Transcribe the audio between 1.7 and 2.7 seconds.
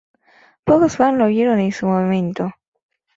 su momento.